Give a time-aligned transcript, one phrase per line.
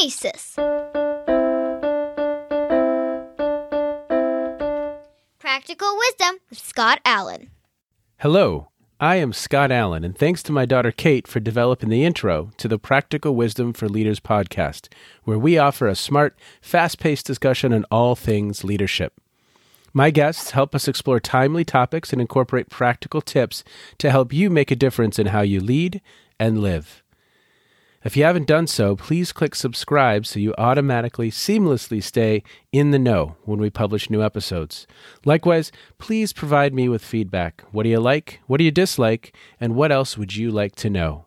[0.00, 0.54] Kinesis.
[5.38, 7.50] Practical Wisdom with Scott Allen.
[8.20, 8.68] Hello,
[8.98, 12.66] I am Scott Allen, and thanks to my daughter Kate for developing the intro to
[12.66, 14.88] the Practical Wisdom for Leaders podcast,
[15.24, 19.20] where we offer a smart, fast paced discussion on all things leadership.
[19.92, 23.64] My guests help us explore timely topics and incorporate practical tips
[23.98, 26.00] to help you make a difference in how you lead
[26.38, 27.02] and live.
[28.02, 32.42] If you haven't done so, please click subscribe so you automatically, seamlessly stay
[32.72, 34.86] in the know when we publish new episodes.
[35.26, 37.62] Likewise, please provide me with feedback.
[37.72, 38.40] What do you like?
[38.46, 39.36] What do you dislike?
[39.60, 41.26] And what else would you like to know?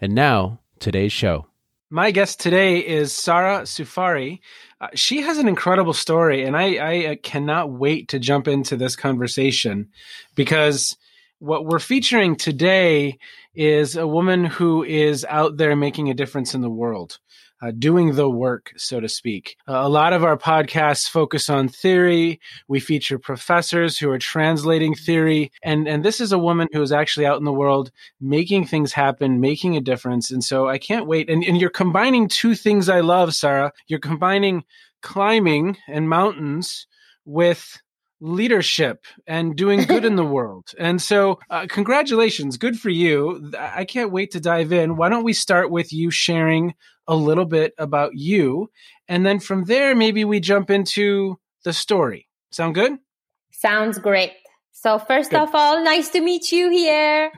[0.00, 1.46] And now, today's show.
[1.90, 4.40] My guest today is Sara Safari.
[4.80, 8.76] Uh, she has an incredible story, and I, I uh, cannot wait to jump into
[8.76, 9.88] this conversation
[10.36, 10.96] because
[11.42, 13.18] what we're featuring today
[13.52, 17.18] is a woman who is out there making a difference in the world.
[17.60, 19.56] Uh, doing the work, so to speak.
[19.68, 22.40] Uh, a lot of our podcasts focus on theory.
[22.66, 25.52] We feature professors who are translating theory.
[25.62, 28.92] And, and this is a woman who is actually out in the world making things
[28.92, 30.32] happen, making a difference.
[30.32, 31.30] And so I can't wait.
[31.30, 33.70] And, and you're combining two things I love, Sarah.
[33.86, 34.64] You're combining
[35.00, 36.88] climbing and mountains
[37.24, 37.80] with
[38.22, 40.70] leadership and doing good in the world.
[40.78, 42.56] And so, uh, congratulations.
[42.56, 43.52] Good for you.
[43.58, 44.96] I can't wait to dive in.
[44.96, 46.74] Why don't we start with you sharing
[47.08, 48.70] a little bit about you?
[49.08, 52.28] And then from there, maybe we jump into the story.
[52.52, 52.98] Sound good?
[53.50, 54.32] Sounds great.
[54.70, 55.40] So, first good.
[55.40, 57.32] of all, nice to meet you here.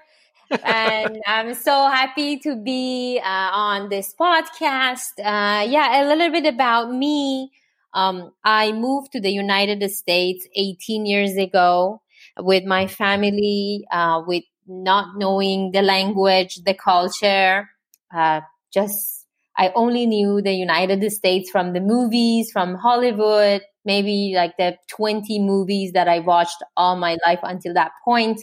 [0.65, 5.19] and I'm so happy to be uh, on this podcast.
[5.19, 7.51] Uh, yeah, a little bit about me.
[7.95, 12.03] Um, I moved to the United States 18 years ago
[12.39, 17.69] with my family, uh, with not knowing the language, the culture.
[18.15, 18.41] Uh,
[18.73, 24.77] just, I only knew the United States from the movies, from Hollywood, maybe like the
[24.91, 28.41] 20 movies that I watched all my life until that point.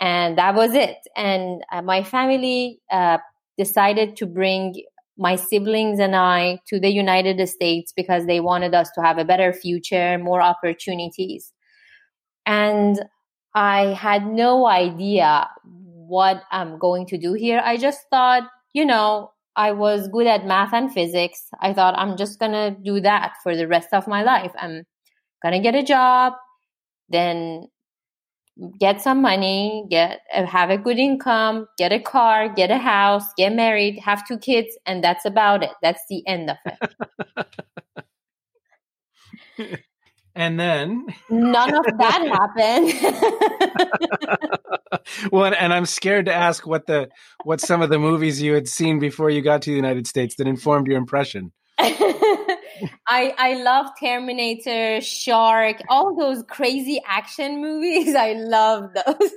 [0.00, 0.98] And that was it.
[1.16, 3.18] And uh, my family uh,
[3.58, 4.74] decided to bring
[5.22, 9.24] my siblings and I to the United States because they wanted us to have a
[9.24, 11.52] better future, more opportunities.
[12.44, 13.00] And
[13.54, 17.62] I had no idea what I'm going to do here.
[17.64, 21.46] I just thought, you know, I was good at math and physics.
[21.60, 24.50] I thought I'm just going to do that for the rest of my life.
[24.58, 24.82] I'm
[25.40, 26.32] going to get a job.
[27.08, 27.68] Then
[28.78, 33.24] get some money, get uh, have a good income, get a car, get a house,
[33.36, 35.70] get married, have two kids, and that's about it.
[35.82, 36.56] That's the end of
[39.58, 39.80] it.
[40.34, 42.22] and then none of that
[44.92, 45.28] happened.
[45.32, 47.08] well, and I'm scared to ask what the
[47.44, 50.36] what some of the movies you had seen before you got to the United States
[50.36, 51.52] that informed your impression.
[53.06, 58.14] I I love Terminator, Shark, all those crazy action movies.
[58.18, 59.30] I love those.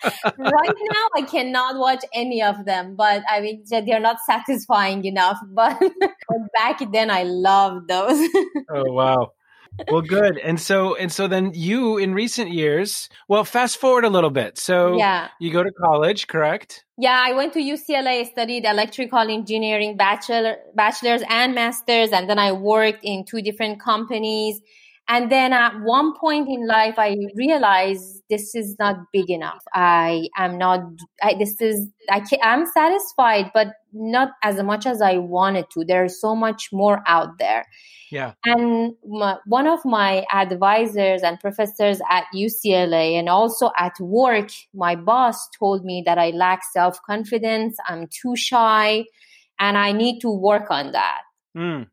[0.38, 5.38] right now, I cannot watch any of them, but I mean they're not satisfying enough.
[5.48, 8.28] But, but back then, I loved those.
[8.70, 9.32] oh wow!
[9.90, 10.38] Well good.
[10.38, 14.58] And so and so then you in recent years well fast forward a little bit.
[14.58, 15.28] So yeah.
[15.40, 16.84] you go to college correct?
[16.98, 22.52] Yeah i went to ucla studied electrical engineering bachelor bachelor's and master's and then i
[22.52, 24.62] worked in two different companies
[25.08, 29.62] and then at one point in life, I realized this is not big enough.
[29.72, 30.80] I am not,
[31.22, 35.84] I, this is, I can, I'm satisfied, but not as much as I wanted to.
[35.84, 37.66] There's so much more out there.
[38.10, 38.32] Yeah.
[38.44, 44.96] And my, one of my advisors and professors at UCLA and also at work, my
[44.96, 47.76] boss told me that I lack self confidence.
[47.86, 49.04] I'm too shy
[49.60, 51.20] and I need to work on that.
[51.56, 51.86] Mm.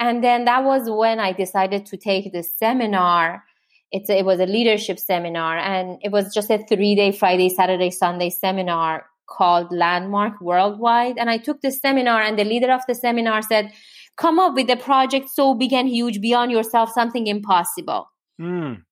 [0.00, 3.44] And then that was when I decided to take the seminar.
[3.90, 7.90] It's, it was a leadership seminar and it was just a three day, Friday, Saturday,
[7.90, 11.16] Sunday seminar called Landmark Worldwide.
[11.18, 13.72] And I took the seminar and the leader of the seminar said,
[14.16, 18.10] come up with a project so big and huge beyond yourself, something impossible.
[18.40, 18.82] Mm.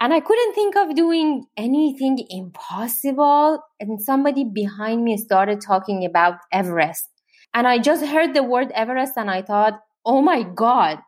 [0.00, 3.60] And I couldn't think of doing anything impossible.
[3.80, 7.08] And somebody behind me started talking about Everest.
[7.52, 10.98] And I just heard the word Everest and I thought, oh my God,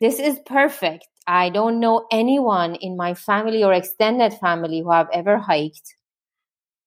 [0.00, 1.06] this is perfect.
[1.26, 5.94] I don't know anyone in my family or extended family who have ever hiked.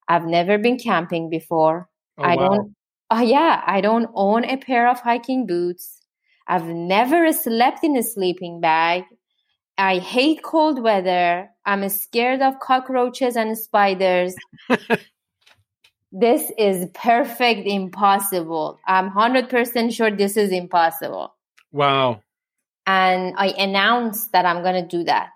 [0.07, 1.87] I've never been camping before.
[2.17, 2.49] Oh, I wow.
[2.49, 2.75] don't,
[3.11, 6.01] oh yeah, I don't own a pair of hiking boots.
[6.47, 9.03] I've never slept in a sleeping bag.
[9.77, 11.49] I hate cold weather.
[11.65, 14.35] I'm scared of cockroaches and spiders.
[16.11, 18.79] this is perfect impossible.
[18.87, 21.32] I'm 100% sure this is impossible.
[21.73, 22.21] Wow.
[22.85, 25.29] And I announced that I'm going to do that.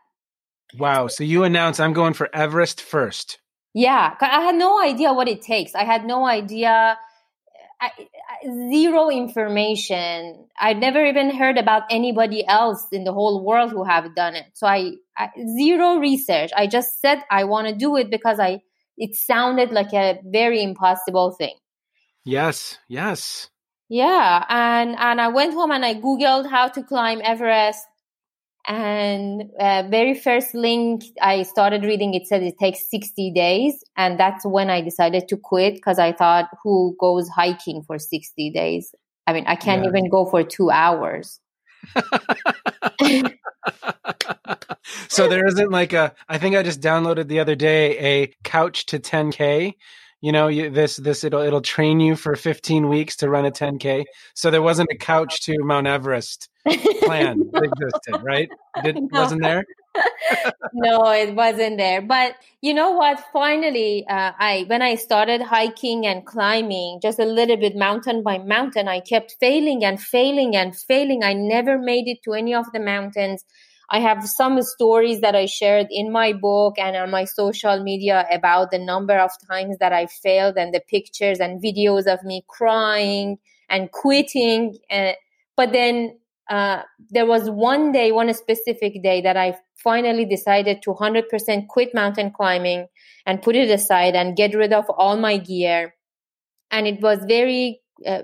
[0.78, 1.08] Wow.
[1.08, 3.40] So you announced I'm going for Everest first.
[3.74, 4.16] Yeah.
[4.22, 5.76] I had no idea what it takes.
[5.76, 6.98] I had no idea.
[7.80, 7.92] I,
[8.72, 10.48] zero information.
[10.60, 14.46] I'd never even heard about anybody else in the whole world who have done it.
[14.54, 16.52] So I, I zero research.
[16.56, 18.62] I just said I want to do it because I
[18.98, 21.56] it sounded like a very impossible thing.
[22.26, 23.50] Yes, yes.
[23.90, 27.86] Yeah, and and I went home and I googled how to climb Everest
[28.68, 34.20] and uh, very first link i started reading it said it takes 60 days and
[34.20, 38.94] that's when i decided to quit because i thought who goes hiking for 60 days
[39.26, 39.90] i mean i can't yeah.
[39.90, 41.40] even go for two hours
[45.08, 48.86] so there isn't like a i think i just downloaded the other day a couch
[48.88, 49.76] to 10k
[50.22, 53.52] you know you, this this it'll it'll train you for 15 weeks to run a
[53.52, 56.50] 10k so there wasn't a couch to mount everest
[57.04, 58.50] plan that existed right?
[58.84, 59.22] Did, no.
[59.22, 59.64] wasn't there?
[60.74, 62.04] No it wasn't there.
[62.04, 63.24] But you know what?
[63.34, 68.38] Finally uh, i when i started hiking and climbing just a little bit mountain by
[68.38, 71.24] mountain i kept failing and failing and failing.
[71.24, 73.44] I never made it to any of the mountains
[73.90, 78.26] I have some stories that I shared in my book and on my social media
[78.32, 82.44] about the number of times that I failed and the pictures and videos of me
[82.48, 83.38] crying
[83.70, 84.78] and quitting.
[84.92, 85.14] Uh,
[85.56, 86.20] but then
[86.50, 91.94] uh, there was one day, one specific day that I finally decided to 100% quit
[91.96, 92.88] mountain climbing
[93.26, 95.94] and put it aside and get rid of all my gear.
[96.72, 98.24] And it was very, uh,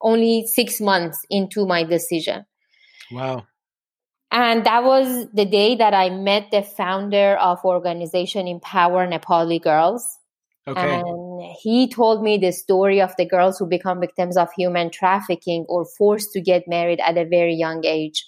[0.00, 2.44] only six months into my decision.
[3.12, 3.46] Wow.
[4.36, 10.04] And that was the day that I met the founder of organization Empower Nepali Girls.
[10.68, 11.00] Okay.
[11.00, 15.64] And he told me the story of the girls who become victims of human trafficking
[15.70, 18.26] or forced to get married at a very young age.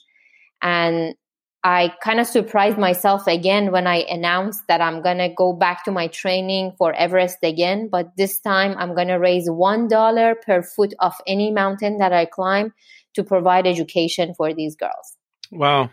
[0.63, 1.15] And
[1.63, 5.85] I kind of surprised myself again when I announced that I'm going to go back
[5.85, 7.91] to my training for Everest again.
[7.93, 12.25] But this time I'm going to raise $1 per foot of any mountain that I
[12.25, 12.73] climb
[13.13, 15.19] to provide education for these girls.
[15.53, 15.91] Wow.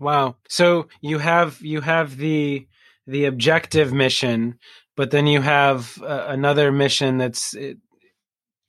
[0.00, 0.36] Wow.
[0.48, 2.66] So you have you have the
[3.06, 4.58] the objective mission,
[4.96, 7.74] but then you have uh, another mission that's uh,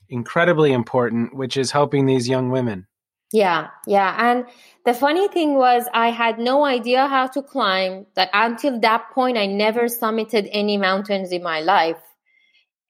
[0.09, 2.87] incredibly important, which is helping these young women.
[3.31, 4.13] Yeah, yeah.
[4.19, 4.45] And
[4.83, 8.07] the funny thing was, I had no idea how to climb.
[8.15, 12.01] That until that point, I never summited any mountains in my life.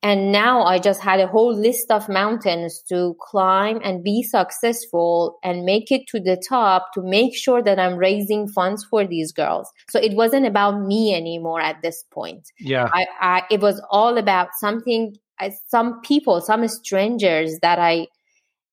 [0.04, 5.38] And now I just had a whole list of mountains to climb and be successful
[5.44, 9.32] and make it to the top to make sure that I'm raising funds for these
[9.32, 9.72] girls.
[9.90, 12.52] So it wasn't about me anymore at this point.
[12.60, 12.90] Yeah.
[12.92, 18.08] I, I it was all about something, uh, some people, some strangers that I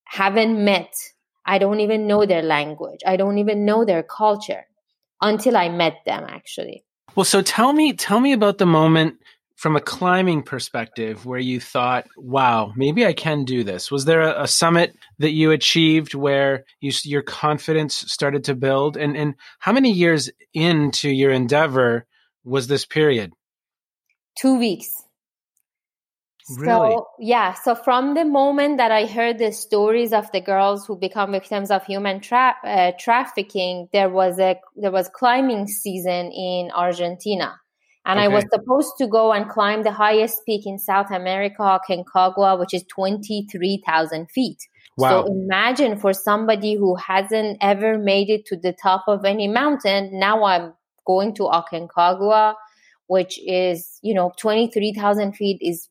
[0.04, 0.94] haven't met.
[1.44, 3.00] I don't even know their language.
[3.06, 4.64] I don't even know their culture
[5.20, 6.84] until I met them actually.
[7.14, 9.16] Well, so tell me, tell me about the moment
[9.58, 13.90] from a climbing perspective where you thought, wow, maybe I can do this?
[13.90, 18.96] Was there a, a summit that you achieved where you, your confidence started to build?
[18.96, 22.06] And, and how many years into your endeavor
[22.44, 23.32] was this period?
[24.40, 24.88] Two weeks.
[26.56, 26.92] Really?
[26.92, 27.54] So, yeah.
[27.54, 31.72] So from the moment that I heard the stories of the girls who become victims
[31.72, 37.58] of human tra- uh, trafficking, there was a there was climbing season in Argentina
[38.08, 38.24] and okay.
[38.24, 42.72] I was supposed to go and climb the highest peak in South America, Aconcagua, which
[42.72, 44.66] is 23,000 feet.
[44.96, 45.26] Wow.
[45.26, 50.18] So imagine for somebody who hasn't ever made it to the top of any mountain,
[50.18, 50.72] now I'm
[51.06, 52.54] going to Aconcagua,
[53.08, 55.90] which is, you know, 23,000 feet is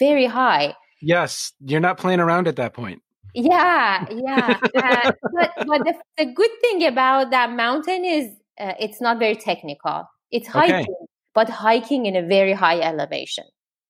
[0.00, 0.74] very high.
[1.00, 3.00] Yes, you're not playing around at that point.
[3.32, 4.58] Yeah, yeah.
[4.76, 9.36] uh, but but the, the good thing about that mountain is uh, it's not very
[9.36, 10.08] technical.
[10.32, 10.74] It's hiking.
[10.74, 11.07] Okay
[11.38, 13.44] but hiking in a very high elevation.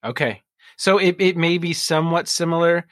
[0.04, 0.42] Okay.
[0.76, 2.86] So it, it may be somewhat similar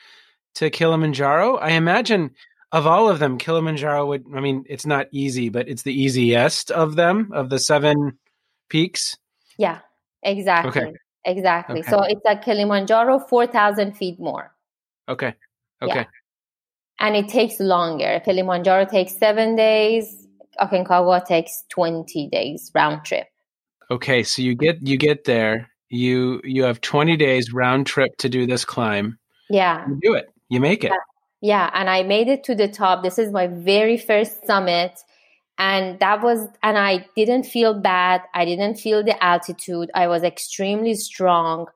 [0.55, 1.57] to Kilimanjaro.
[1.57, 2.31] I imagine
[2.73, 6.71] of all of them, Kilimanjaro would, I mean, it's not easy, but it's the easiest
[6.71, 8.19] of them, of the seven
[8.71, 9.19] peaks.
[9.59, 9.81] Yeah,
[10.23, 10.71] exactly.
[10.71, 10.93] Okay.
[11.27, 11.81] Exactly.
[11.81, 11.91] Okay.
[11.91, 14.55] So it's like Kilimanjaro, 4,000 feet more.
[15.07, 15.35] Okay.
[15.83, 15.97] Okay.
[15.97, 16.05] Yeah.
[16.99, 18.23] And it takes longer.
[18.25, 20.27] Kilimanjaro takes seven days.
[20.59, 23.27] Aconcagua takes 20 days round trip.
[23.91, 25.71] Okay, so you get you get there.
[25.89, 29.19] You you have 20 days round trip to do this climb.
[29.49, 29.87] Yeah.
[29.89, 30.27] You do it.
[30.49, 30.93] You make it.
[31.41, 31.71] Yeah.
[31.73, 33.03] and I made it to the top.
[33.03, 34.99] This is my very first summit
[35.59, 38.23] and that was and I didn't feel bad.
[38.35, 39.91] I didn't feel the altitude.
[39.95, 41.67] I was extremely strong.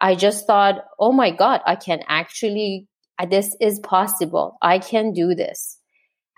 [0.00, 2.86] I just thought, oh my God, I can actually,
[3.28, 4.58] this is possible.
[4.60, 5.78] I can do this.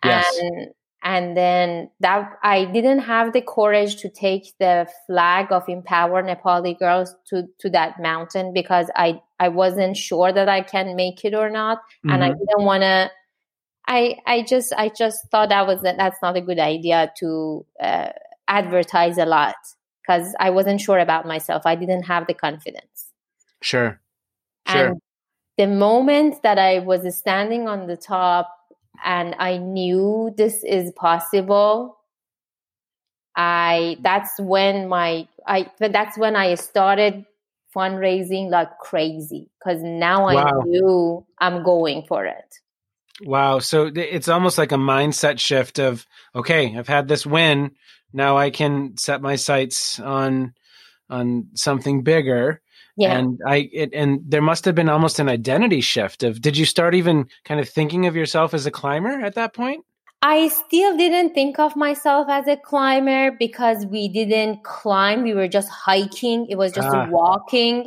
[0.04, 0.38] Yes.
[0.40, 0.68] And
[1.02, 6.78] and then that I didn't have the courage to take the flag of Empower Nepali
[6.78, 11.34] Girls to to that mountain because I I wasn't sure that I can make it
[11.34, 12.10] or not, mm-hmm.
[12.10, 12.38] and I mm-hmm.
[12.38, 13.10] didn't want to.
[13.86, 18.10] I I just I just thought that was that's not a good idea to uh,
[18.48, 19.56] advertise a lot
[20.02, 21.62] because I wasn't sure about myself.
[21.64, 23.12] I didn't have the confidence.
[23.62, 24.00] Sure.
[24.66, 24.88] Sure.
[24.88, 25.00] And
[25.56, 28.57] the moment that I was standing on the top
[29.04, 31.98] and I knew this is possible,
[33.36, 37.24] I that's when my I that's when I started
[37.74, 40.44] fundraising like crazy because now wow.
[40.44, 42.58] I knew I'm going for it.
[43.22, 43.58] Wow.
[43.58, 47.72] So it's almost like a mindset shift of, okay, I've had this win.
[48.12, 50.54] Now I can set my sights on,
[51.10, 52.62] on something bigger.
[52.98, 53.16] Yeah.
[53.16, 56.64] And I, it, and there must have been almost an identity shift of, did you
[56.64, 59.84] start even kind of thinking of yourself as a climber at that point?
[60.20, 65.22] I still didn't think of myself as a climber because we didn't climb.
[65.22, 66.48] We were just hiking.
[66.50, 67.06] It was just ah.
[67.08, 67.86] walking.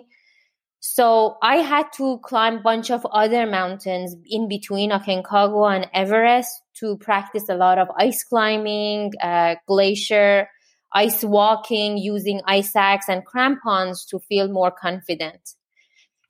[0.79, 6.61] So I had to climb a bunch of other mountains in between Aconcagua and Everest
[6.75, 10.47] to practice a lot of ice climbing, uh, glacier,
[10.93, 15.55] ice walking, using ice axe and crampons to feel more confident.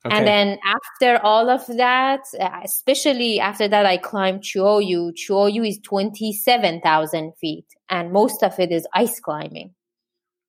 [0.04, 0.16] Okay.
[0.16, 2.22] And then after all of that,
[2.64, 5.12] especially after that, I climbed Cho Oyu.
[5.12, 9.74] Chuoyu is 27,000 feet and most of it is ice climbing.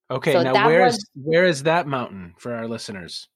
[0.10, 0.34] Okay.
[0.34, 3.28] So now where is, where is that mountain for our listeners?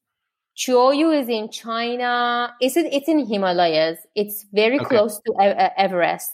[0.56, 2.52] Cho Oyu is in China.
[2.60, 4.00] It's in, it's in Himalayas.
[4.16, 4.86] It's very okay.
[4.86, 5.34] close to
[5.78, 6.34] Everest,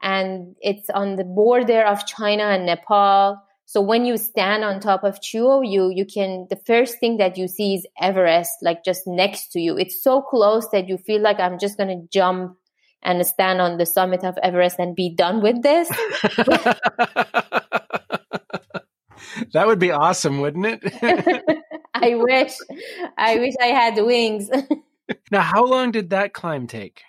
[0.00, 3.42] and it's on the border of China and Nepal.
[3.68, 7.36] So when you stand on top of Cho Oyu, you can the first thing that
[7.36, 9.76] you see is Everest, like just next to you.
[9.76, 12.56] It's so close that you feel like I'm just gonna jump
[13.02, 15.88] and stand on the summit of Everest and be done with this.
[19.52, 21.64] that would be awesome, wouldn't it?
[21.94, 22.52] I wish.
[23.18, 24.48] I wish I had wings.
[25.30, 27.02] now, how long did that climb take?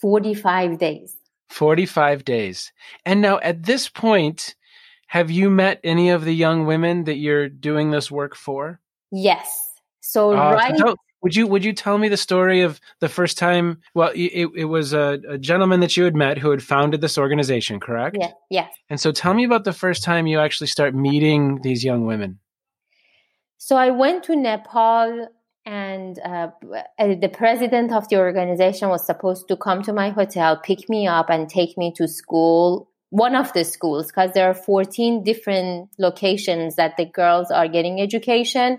[0.00, 1.16] 45 days.
[1.48, 2.72] 45 days.
[3.06, 4.54] And now at this point,
[5.08, 8.80] have you met any of the young women that you're doing this work for?
[9.10, 9.72] Yes.
[10.00, 13.36] So uh, right so would you would you tell me the story of the first
[13.38, 13.80] time?
[13.94, 17.18] Well, it, it was a, a, gentleman that you had met who had founded this
[17.18, 18.16] organization, correct?
[18.20, 18.30] Yeah.
[18.50, 18.72] Yes.
[18.88, 22.38] And so, tell me about the first time you actually start meeting these young women.
[23.56, 25.28] So I went to Nepal,
[25.66, 26.50] and uh,
[26.98, 31.28] the president of the organization was supposed to come to my hotel, pick me up,
[31.28, 32.87] and take me to school.
[33.10, 38.00] One of the schools, because there are 14 different locations that the girls are getting
[38.00, 38.78] education.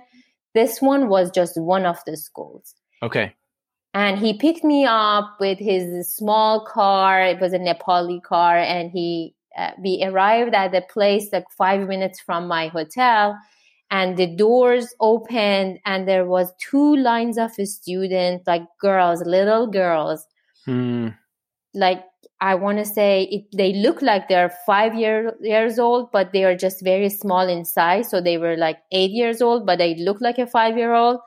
[0.53, 2.75] This one was just one of the schools.
[3.01, 3.33] Okay.
[3.93, 7.24] And he picked me up with his small car.
[7.24, 11.88] It was a Nepali car, and he uh, we arrived at the place like five
[11.88, 13.36] minutes from my hotel
[13.91, 20.25] and the doors opened and there was two lines of students like girls little girls
[20.65, 21.09] hmm.
[21.74, 22.03] like
[22.41, 26.43] i want to say it, they look like they're five year, years old but they
[26.43, 29.96] are just very small in size so they were like eight years old but they
[29.96, 31.19] look like a five year old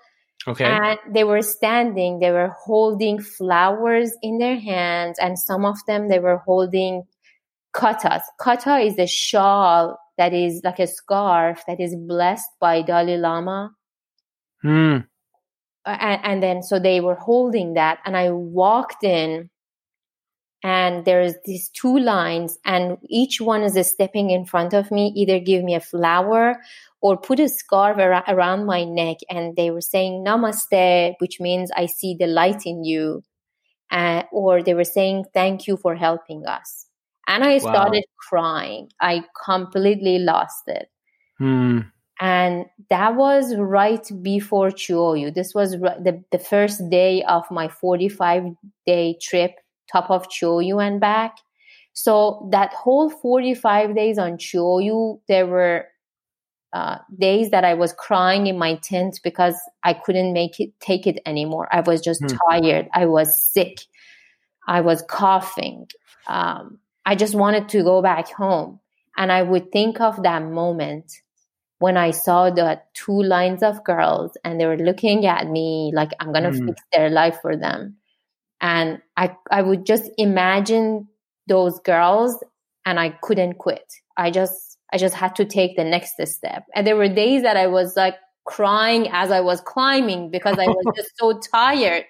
[0.46, 5.76] okay and they were standing they were holding flowers in their hands and some of
[5.86, 7.02] them they were holding
[7.74, 13.16] khatas khata is a shawl that is like a scarf that is blessed by Dalai
[13.16, 13.70] Lama.
[14.62, 14.98] Hmm.
[15.84, 19.50] And, and then so they were holding that, and I walked in,
[20.62, 25.38] and there's these two lines, and each one is stepping in front of me, either
[25.38, 26.56] give me a flower
[27.00, 31.70] or put a scarf ar- around my neck, and they were saying Namaste, which means
[31.76, 33.22] I see the light in you,
[33.90, 36.86] uh, or they were saying thank you for helping us
[37.28, 38.28] and I started wow.
[38.28, 38.88] crying.
[39.00, 40.88] I completely lost it.
[41.38, 41.80] Hmm.
[42.20, 45.34] And that was right before Cho Oyu.
[45.34, 48.44] This was the, the first day of my 45
[48.86, 49.56] day trip,
[49.92, 51.36] top of Cho Oyu and back.
[51.92, 55.86] So that whole 45 days on Cho Oyu, there were
[56.72, 61.06] uh, days that I was crying in my tent because I couldn't make it, take
[61.06, 61.68] it anymore.
[61.70, 62.36] I was just hmm.
[62.48, 62.88] tired.
[62.94, 63.80] I was sick.
[64.66, 65.88] I was coughing.
[66.26, 68.80] Um, I just wanted to go back home.
[69.16, 71.12] And I would think of that moment
[71.78, 76.12] when I saw the two lines of girls and they were looking at me like
[76.20, 76.66] I'm going to mm.
[76.66, 77.96] fix their life for them.
[78.62, 81.08] And I, I would just imagine
[81.48, 82.42] those girls
[82.86, 83.92] and I couldn't quit.
[84.16, 86.64] I just, I just had to take the next step.
[86.74, 88.14] And there were days that I was like
[88.44, 92.04] crying as I was climbing because I was just so tired.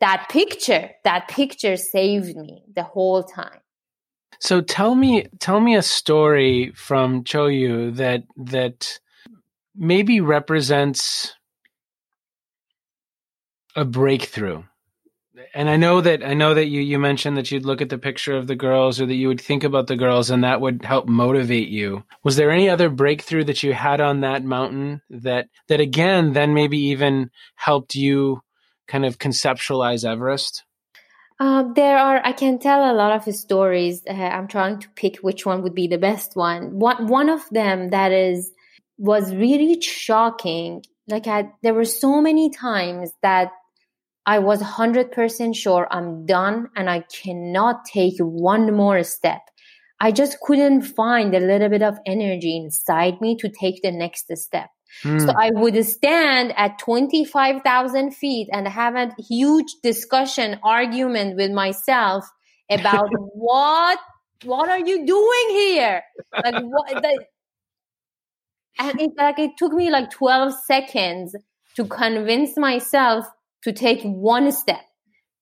[0.00, 3.60] That picture, that picture saved me the whole time.
[4.38, 8.98] So tell me, tell me a story from Cho Oyu that that
[9.74, 11.34] maybe represents
[13.76, 14.62] a breakthrough.
[15.54, 17.98] And I know that I know that you you mentioned that you'd look at the
[17.98, 20.84] picture of the girls or that you would think about the girls and that would
[20.84, 22.04] help motivate you.
[22.22, 26.54] Was there any other breakthrough that you had on that mountain that that again then
[26.54, 28.42] maybe even helped you
[28.86, 30.64] kind of conceptualize Everest?
[31.40, 34.02] Uh, there are, I can tell a lot of stories.
[34.06, 36.78] Uh, I'm trying to pick which one would be the best one.
[36.78, 38.52] One, one of them that is,
[38.98, 40.84] was really shocking.
[41.08, 43.52] Like I, there were so many times that
[44.30, 49.40] I was 100% sure I'm done and I cannot take one more step.
[49.98, 54.30] I just couldn't find a little bit of energy inside me to take the next
[54.36, 54.68] step.
[55.02, 55.26] Mm.
[55.26, 62.24] So I would stand at 25,000 feet and have a huge discussion, argument with myself
[62.70, 63.98] about what,
[64.44, 66.02] what are you doing here?
[66.32, 67.24] Like what, the,
[68.78, 71.34] and it, like, it took me like 12 seconds
[71.74, 73.26] to convince myself
[73.64, 74.82] to take one step.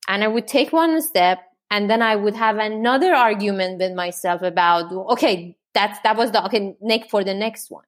[0.09, 1.39] And I would take one step
[1.71, 6.45] and then I would have another argument with myself about, okay, that's, that was the,
[6.47, 7.85] okay, next for the next one.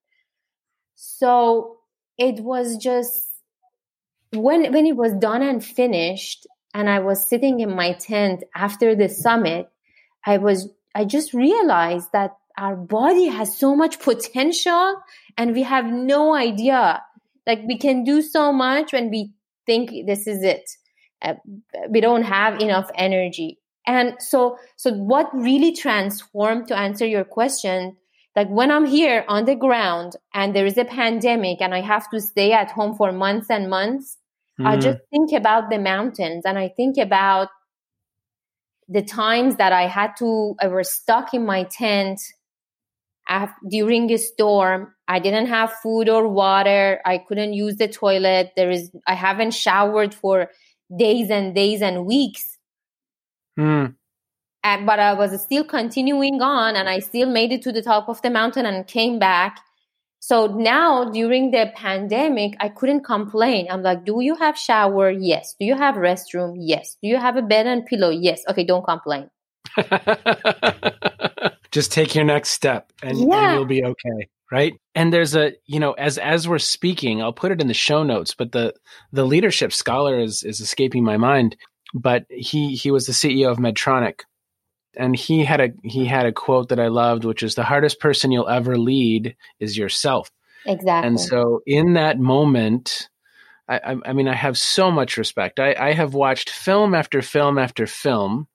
[0.97, 1.79] So
[2.19, 3.31] it was just
[4.33, 8.95] when when it was done and finished and I was sitting in my tent after
[8.95, 9.71] the summit,
[10.25, 14.97] I was I just realized that our body has so much potential
[15.37, 17.03] and we have no idea.
[17.47, 19.33] Like we can do so much when we
[19.67, 20.69] think this is it.
[21.23, 21.35] Uh,
[21.89, 23.59] we don't have enough energy.
[23.87, 27.97] And so, so what really transformed to answer your question
[28.37, 32.09] like when I'm here on the ground and there is a pandemic and I have
[32.11, 34.19] to stay at home for months and months,
[34.59, 34.67] mm.
[34.67, 37.49] I just think about the mountains and I think about
[38.89, 42.21] the times that I had to, I was stuck in my tent
[43.69, 44.95] during a storm.
[45.11, 47.01] I didn't have food or water.
[47.05, 48.53] I couldn't use the toilet.
[48.57, 50.51] There is, I haven't showered for
[50.97, 52.57] days and days and weeks.
[53.59, 53.95] Mm
[54.63, 58.09] and, but I was still continuing on and I still made it to the top
[58.09, 59.61] of the mountain and came back.
[60.21, 63.69] So now during the pandemic, I couldn't complain.
[63.71, 65.11] I'm like, do you have shower?
[65.11, 65.57] Yes.
[65.59, 66.57] Do you have restroom?
[66.59, 66.99] Yes.
[67.03, 68.11] Do you have a bed and pillow?
[68.11, 68.43] Yes.
[68.49, 68.65] Okay.
[68.65, 69.31] Don't complain.
[71.71, 73.51] Just take your next step and, yeah.
[73.51, 77.33] and you'll be okay right and there's a you know as as we're speaking i'll
[77.33, 78.75] put it in the show notes but the
[79.13, 81.57] the leadership scholar is is escaping my mind
[81.95, 84.21] but he he was the ceo of medtronic
[84.97, 88.01] and he had a he had a quote that I loved, which is the hardest
[88.01, 90.31] person you'll ever lead is yourself.
[90.67, 91.09] Exactly.
[91.09, 93.09] And so in that moment,
[93.69, 95.61] I, I, mean, I have so much respect.
[95.61, 98.49] I, I have watched film after film after film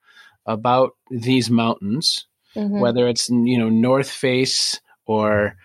[0.45, 2.79] about these mountains, mm-hmm.
[2.79, 5.55] whether it's you know North Face or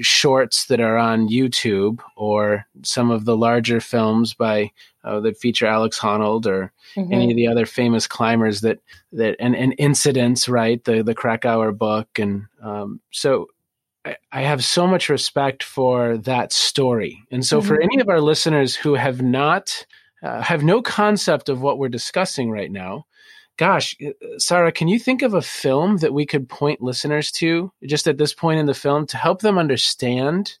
[0.00, 4.70] shorts that are on YouTube or some of the larger films by
[5.04, 7.12] uh, that feature Alex Honnold or mm-hmm.
[7.12, 8.78] any of the other famous climbers that
[9.12, 10.82] that and, and incidents, right?
[10.84, 13.48] The the Krakauer book, and um, so
[14.04, 17.22] I, I, have so much respect for that story.
[17.30, 17.68] And so, mm-hmm.
[17.68, 19.86] for any of our listeners who have not
[20.22, 23.06] uh, have no concept of what we're discussing right now,
[23.58, 27.70] gosh, uh, Sarah, can you think of a film that we could point listeners to
[27.84, 30.56] just at this point in the film to help them understand?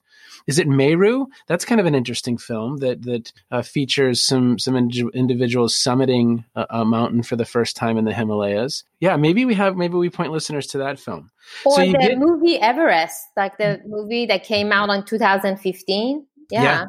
[0.46, 1.26] Is it Meru?
[1.46, 6.66] That's kind of an interesting film that that uh, features some some individuals summiting a,
[6.70, 8.82] a, mountain for the first time in the Himalayas.
[9.00, 11.30] Yeah, maybe we have maybe we point listeners to that film.
[11.66, 16.26] Or so the get, movie Everest, like the movie that came out in 2015.
[16.50, 16.62] Yeah.
[16.62, 16.84] yeah.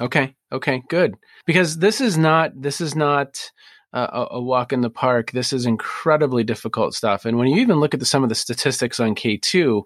[0.00, 0.34] Okay.
[0.52, 0.82] Okay.
[0.88, 1.16] Good.
[1.46, 3.50] Because this is not this is not
[3.92, 5.32] a, a, walk in the park.
[5.32, 7.24] This is incredibly difficult stuff.
[7.24, 9.82] And when you even look at the, some of the statistics on K2,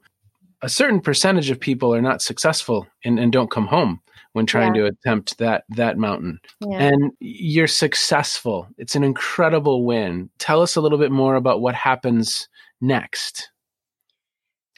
[0.63, 4.01] a certain percentage of people are not successful and, and don't come home
[4.33, 4.83] when trying yeah.
[4.83, 6.41] to attempt that that mountain.
[6.61, 6.79] Yeah.
[6.79, 8.69] And you're successful.
[8.79, 10.31] It's an incredible win.
[10.39, 12.49] Tell us a little bit more about what happens
[12.81, 13.51] next.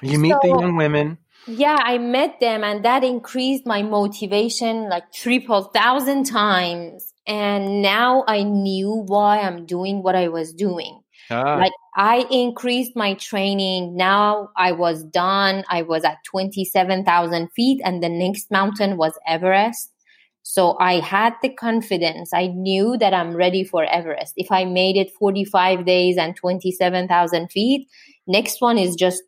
[0.02, 1.18] You meet so, the young women.
[1.46, 8.24] Yeah, I met them and that increased my motivation like triple thousand times and now
[8.28, 11.00] I knew why I'm doing what I was doing.
[11.30, 11.56] Ah.
[11.56, 13.96] Like I increased my training.
[13.96, 15.64] Now I was done.
[15.68, 19.92] I was at 27,000 feet and the next mountain was Everest.
[20.42, 22.32] So I had the confidence.
[22.32, 24.34] I knew that I'm ready for Everest.
[24.36, 27.88] If I made it 45 days and 27,000 feet,
[28.28, 29.24] next one is just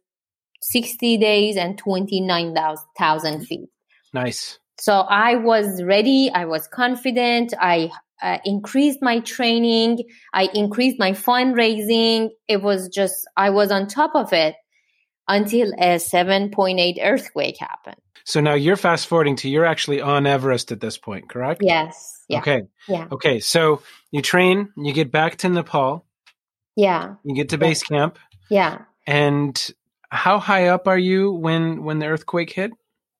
[0.63, 3.69] 60 days and 29,000 feet.
[4.15, 4.61] Nice.
[4.81, 6.31] So I was ready.
[6.33, 7.53] I was confident.
[7.59, 7.91] I
[8.23, 9.99] uh, increased my training.
[10.33, 12.31] I increased my fundraising.
[12.47, 14.55] It was just, I was on top of it
[15.27, 17.97] until a 7.8 earthquake happened.
[18.25, 21.63] So now you're fast forwarding to you're actually on Everest at this point, correct?
[21.65, 22.25] Yes.
[22.29, 22.39] Yeah.
[22.41, 22.63] Okay.
[22.87, 23.09] Yeah.
[23.11, 23.41] Okay.
[23.41, 26.05] So you train, you get back to Nepal,
[26.77, 27.15] Yeah.
[27.25, 27.61] you get to Yeah.
[27.61, 28.19] base camp,
[28.51, 28.83] Yeah.
[29.07, 29.71] and
[30.11, 32.71] how high up are you when when the earthquake hit?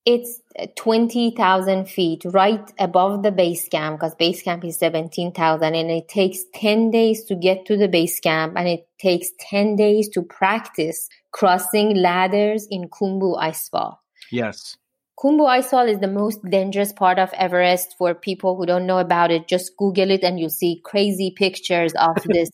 [0.05, 0.41] It's
[0.77, 6.39] 20,000 feet right above the base camp because base camp is 17,000 and it takes
[6.55, 11.09] 10 days to get to the base camp and it takes 10 days to practice
[11.31, 13.97] crossing ladders in Khumbu Icefall.
[14.31, 14.77] Yes.
[15.19, 17.95] Khumbu Icefall is the most dangerous part of Everest.
[17.97, 21.93] For people who don't know about it, just Google it and you'll see crazy pictures
[21.99, 22.49] of this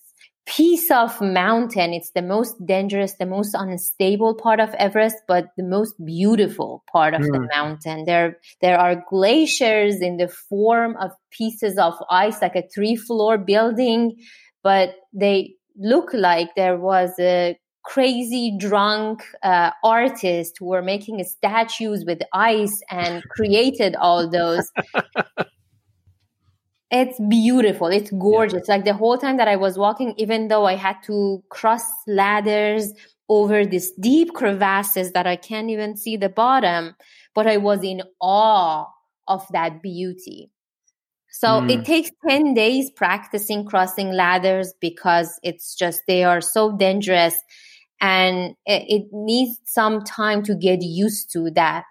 [0.45, 1.93] piece of mountain.
[1.93, 7.13] It's the most dangerous, the most unstable part of Everest, but the most beautiful part
[7.13, 7.47] of the Hmm.
[7.55, 8.05] mountain.
[8.05, 13.37] There, there are glaciers in the form of pieces of ice, like a three floor
[13.37, 14.15] building,
[14.63, 22.03] but they look like there was a crazy drunk uh, artist who were making statues
[22.05, 24.71] with ice and created all those
[26.91, 27.87] it's beautiful.
[27.87, 28.67] It's gorgeous.
[28.67, 32.93] Like the whole time that i was walking even though i had to cross ladders
[33.27, 36.95] over these deep crevasses that i can't even see the bottom
[37.33, 38.85] but i was in awe
[39.27, 40.51] of that beauty.
[41.31, 41.71] So Mm.
[41.71, 47.35] it takes 10 days practicing crossing ladders because it's just they are so dangerous
[47.99, 51.85] and it, it needs some time to get used to that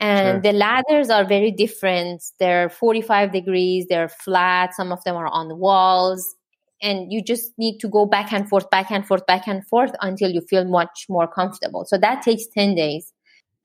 [0.00, 0.52] and Sure.
[0.52, 2.22] the ladders are very different.
[2.38, 6.34] They're 45 degrees they're flat some of them are on the walls
[6.82, 9.92] and you just need to go back and forth back and forth back and forth
[10.00, 11.84] until you feel much more comfortable.
[11.86, 13.12] So that takes 10 days.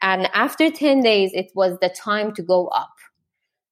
[0.02, 2.94] And after 10 days it was the time to go up.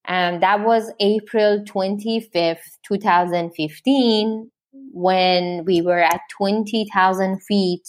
[0.05, 4.51] And that was april 25th 2015
[4.91, 7.83] when we were at 20000 feet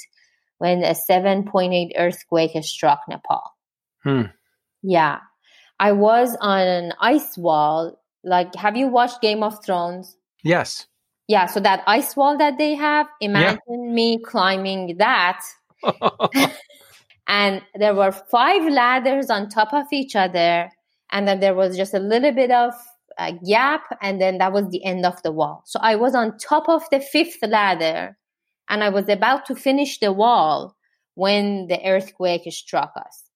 [0.59, 3.43] when a 7.8 earthquake struck nepal.
[4.03, 4.23] Hmm.
[4.83, 5.21] Yeah.
[5.81, 8.01] I was on an ice wall.
[8.25, 10.17] Like, have you watched Game of Thrones?
[10.43, 10.87] Yes.
[11.29, 11.47] Yeah.
[11.47, 15.41] So that ice wall that they have, imagine me climbing that.
[17.31, 20.71] And there were five ladders on top of each other.
[21.13, 22.73] And then there was just a little bit of
[23.19, 23.83] a gap.
[24.01, 25.63] And then that was the end of the wall.
[25.67, 28.17] So I was on top of the fifth ladder
[28.71, 30.75] and I was about to finish the wall
[31.17, 33.29] when the earthquake struck us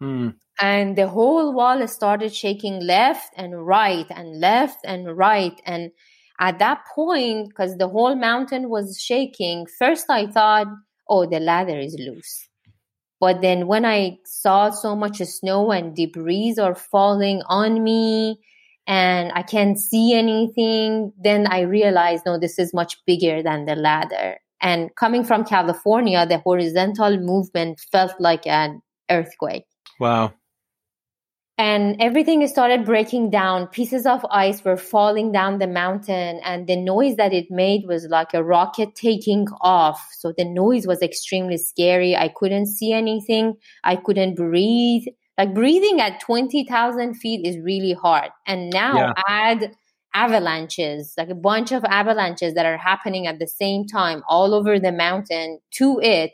[0.00, 0.30] Hmm.
[0.60, 5.60] And the whole wall started shaking left and right and left and right.
[5.64, 5.90] And
[6.40, 10.66] at that point because the whole mountain was shaking first i thought
[11.08, 12.48] oh the ladder is loose.
[13.20, 18.40] But then when i saw so much snow and debris are falling on me
[18.86, 23.76] and i can't see anything then i realized no this is much bigger than the
[23.76, 24.38] ladder.
[24.62, 29.66] And coming from california the horizontal movement felt like an earthquake.
[29.98, 30.32] Wow.
[31.60, 33.66] And everything started breaking down.
[33.66, 38.06] Pieces of ice were falling down the mountain, and the noise that it made was
[38.06, 40.00] like a rocket taking off.
[40.20, 42.16] So the noise was extremely scary.
[42.16, 45.04] I couldn't see anything, I couldn't breathe.
[45.36, 48.30] Like breathing at 20,000 feet is really hard.
[48.46, 49.12] And now Yeah.
[49.28, 49.74] add
[50.14, 54.78] avalanches, like a bunch of avalanches that are happening at the same time all over
[54.78, 56.32] the mountain to it.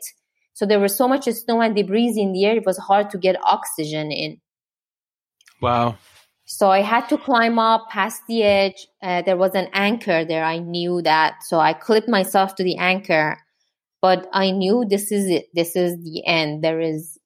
[0.53, 3.17] So there was so much snow and debris in the air, it was hard to
[3.17, 4.39] get oxygen in.
[5.61, 5.97] Wow.
[6.45, 8.87] So I had to climb up past the edge.
[9.01, 10.45] Uh, there was an anchor there.
[10.45, 11.43] I knew that.
[11.43, 13.37] So I clipped myself to the anchor,
[14.01, 15.47] but I knew this is it.
[15.53, 16.63] This is the end.
[16.63, 17.19] There is,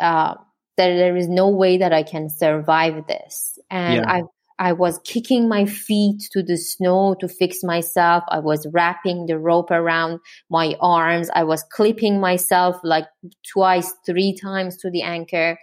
[0.00, 0.34] uh,
[0.76, 3.58] there, there is no way that I can survive this.
[3.70, 4.12] And Yeah.
[4.12, 4.22] I,
[4.58, 8.24] I was kicking my feet to the snow to fix myself.
[8.28, 11.30] I was wrapping the rope around my arms.
[11.32, 13.06] I was clipping myself like
[13.50, 15.58] twice, three times to the anchor.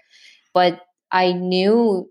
[0.53, 0.79] But
[1.15, 2.09] I knew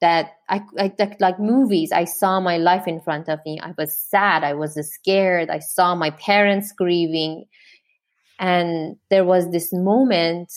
[0.00, 1.90] that I, I like, like movies.
[1.90, 3.58] I saw my life in front of me.
[3.60, 4.44] I was sad.
[4.44, 5.50] I was scared.
[5.50, 7.46] I saw my parents grieving,
[8.38, 10.52] and there was this moment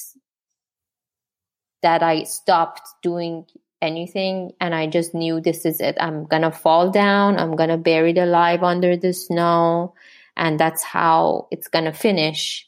[1.82, 3.46] that I stopped doing
[3.82, 5.98] anything, and I just knew this is it.
[6.00, 7.40] I'm gonna fall down.
[7.40, 9.96] I'm gonna bury it alive under the snow,
[10.36, 12.68] and that's how it's gonna finish.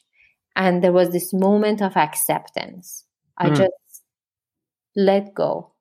[0.56, 3.04] And there was this moment of acceptance.
[3.38, 3.54] I Hmm.
[3.54, 3.74] just
[4.96, 5.72] let go.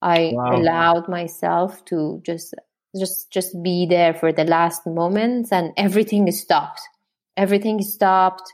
[0.00, 0.56] I Wow.
[0.56, 2.54] allowed myself to just
[2.98, 6.80] just just be there for the last moments and everything stopped.
[7.36, 8.52] Everything stopped.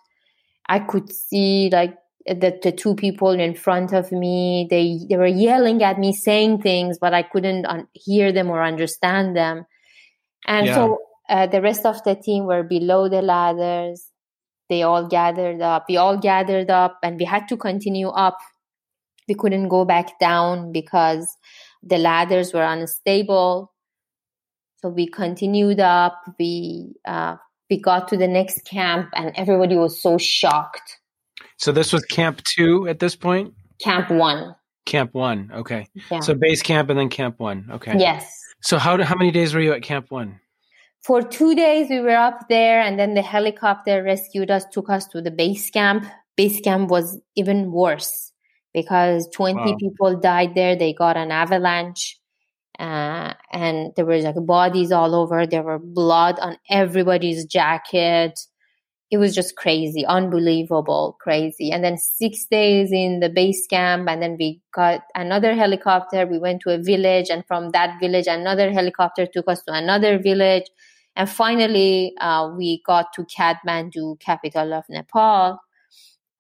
[0.69, 5.27] I could see like the, the two people in front of me they they were
[5.27, 9.65] yelling at me saying things but i couldn't un- hear them or understand them
[10.47, 10.75] and Yeah.
[10.75, 14.11] so uh, the rest of the team were below the ladders
[14.69, 18.39] they all gathered up we all gathered up and we had to continue up
[19.29, 21.37] we couldn't go back down because
[21.83, 23.73] the ladders were unstable
[24.81, 27.37] so we continued up we uh,
[27.71, 30.99] we got to the next camp and everybody was so shocked
[31.59, 33.55] So this was Camp Two at this point.
[33.81, 34.55] camp one
[34.87, 35.51] Camp One.
[35.53, 35.87] Okay.
[36.11, 37.69] yeah So base camp and then Camp One.
[37.71, 37.95] Okay.
[37.99, 38.25] yes
[38.63, 40.41] So how how many days were you at Camp One?
[41.03, 45.07] for two days we were up there and then the helicopter rescued us took us
[45.07, 46.05] to the base camp
[46.37, 48.33] base camp was even worse
[48.75, 49.77] because 20 Wow.
[49.79, 52.19] people died there they got an avalanche
[52.79, 58.39] uh, and there were like bodies all over there were blood on everybody's jacket.
[59.11, 61.73] It was just crazy unbelievable crazy.
[61.73, 66.39] And then six days in the base camp and then we got another helicopter we
[66.39, 70.65] went to a village and from that village another helicopter took us to another village.
[71.17, 75.59] And finally uh, we got to kathmandu capital of nepal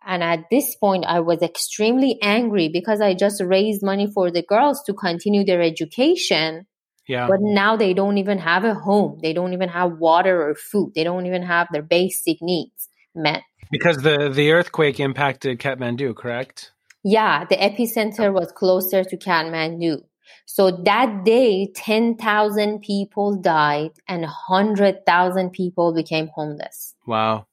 [0.06, 4.42] and at this point i was extremely angry because i just raised money for the
[4.42, 6.66] girls to continue their education.
[7.10, 7.26] Yeah.
[7.26, 9.18] but now they don't even have a home.
[9.22, 10.92] They don't even have water or food.
[10.94, 13.44] They don't even have their basic needs met.
[13.70, 16.72] Because the the earthquake impacted Kathmandu, correct?
[17.04, 20.02] yeah the epicenter was closer to kathmandu.
[20.44, 26.94] So that day 10,000 people died and 100,000 people became homeless.
[27.06, 27.46] Wow.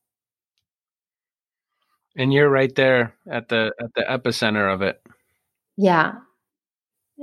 [2.17, 5.01] And you're right there at the at the epicenter of it.
[5.77, 6.13] yeah.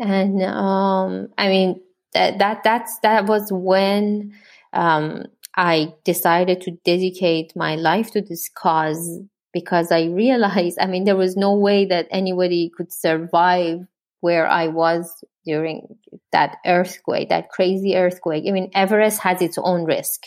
[0.00, 1.80] And um i mean
[2.14, 4.32] that that that's that was when
[4.72, 5.24] um
[5.56, 9.20] i decided to dedicate my life to this cause
[9.52, 13.80] because i realized i mean there was no way that anybody could survive
[14.20, 15.86] where i was during
[16.32, 18.44] that earthquake that crazy earthquake.
[18.48, 20.22] I mean everest has its own risk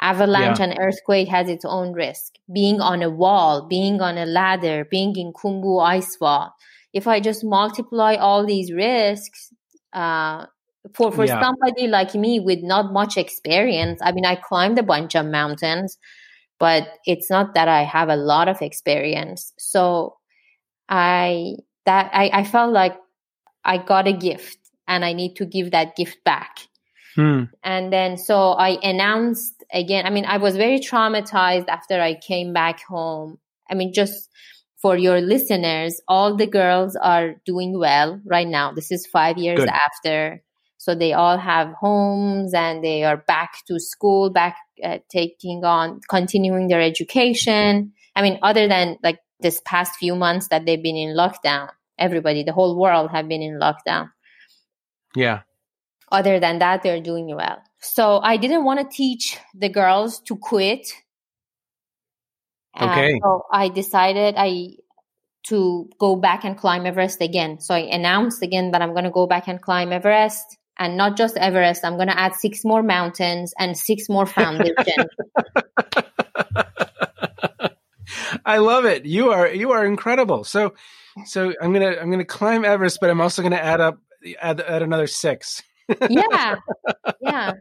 [0.00, 4.86] avalanche and earthquake has its own risk being on a wall being on a ladder
[4.90, 6.54] being in khumbu ice wall
[6.92, 9.52] if I just multiply all these risks
[9.92, 10.46] uh,
[10.94, 11.40] for for Yeah.
[11.40, 15.98] somebody like me with not much experience, I mean, I climbed a bunch of mountains,
[16.58, 19.52] but it's not that I have a lot of experience.
[19.58, 20.16] So
[20.88, 22.96] I that I, I felt like
[23.64, 26.58] I got a gift and I need to give that gift back.
[27.14, 27.44] Hmm.
[27.62, 30.06] And then so I announced again.
[30.06, 33.38] I mean, I was very traumatized after I came back home.
[33.70, 34.30] I mean, just
[34.76, 38.72] for your listeners, all the girls are doing well right now.
[38.72, 39.68] This is five years Good.
[39.68, 40.42] after.
[40.78, 46.00] So they all have homes and they are back to school, back uh, taking on,
[46.08, 47.92] continuing their education.
[48.14, 52.42] I mean, other than like this past few months that they've been in lockdown, everybody,
[52.44, 54.10] the whole world have been in lockdown
[55.16, 55.42] Yeah.
[56.14, 60.36] Other than that they're doing well so i didn't want to teach the girls to
[60.36, 60.86] quit
[62.76, 63.20] Uh, Okay.
[63.22, 64.68] so i decided i
[65.50, 69.10] to go back and climb everest again so i announced again that i'm going to
[69.20, 72.82] go back and climb everest and not just everest i'm going to add six more
[72.82, 75.10] mountains and six more foundations
[78.44, 79.06] I love it.
[79.06, 80.44] You are you are incredible.
[80.44, 80.74] So
[81.26, 83.98] so I'm gonna I'm gonna climb Everest, but I'm also gonna add up
[84.40, 85.62] add, add another six.
[86.08, 86.56] Yeah
[87.20, 87.52] yeah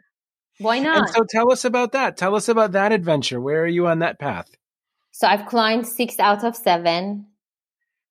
[0.60, 2.16] why And not so tell us about that.
[2.18, 3.42] Tell us about that adventure.
[3.42, 4.50] Where are you on that path?
[5.12, 7.28] so i've climbed six out of seven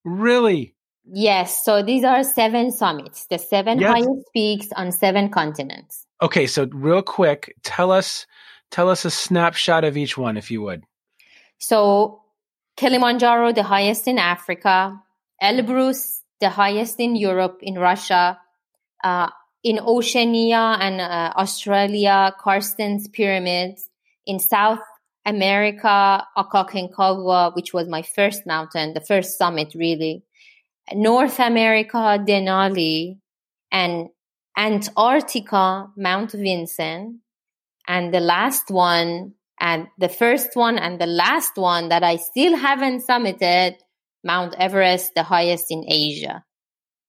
[0.05, 0.75] Really?
[1.05, 3.91] Yes, so these are seven summits, the seven Yes.
[3.91, 6.05] highest peaks on seven continents.
[6.21, 8.25] Okay, so real quick, tell us
[8.71, 10.83] tell us a snapshot of each one if you would.
[11.57, 12.21] So
[12.77, 14.99] Kilimanjaro, the highest in Africa,
[15.41, 18.39] Elbrus, the highest in Europe, in Russia,
[19.03, 19.29] uh,
[19.63, 23.89] in Oceania and uh, Australia, Carstensz pyramids,
[24.25, 24.79] in South
[25.25, 30.23] America, Aconcagua, which was my first mountain, the first summit really,
[30.93, 31.97] North America,
[32.27, 33.19] Denali,
[33.71, 34.09] and
[34.57, 37.21] Antarctica, Mount Vinson,
[37.87, 42.55] and the last one and the first one and the last one that I still
[42.55, 43.75] haven't summited,
[44.23, 46.43] Mount Everest, the highest in Asia.